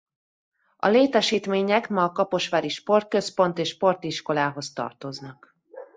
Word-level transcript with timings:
A 0.77 0.87
létesítmények 0.87 1.87
ma 1.89 2.03
a 2.03 2.11
Kaposvári 2.11 2.69
Sportközpont 2.69 3.57
és 3.57 3.69
Sportiskolához 3.69 4.73
tartoznak. 4.73 5.55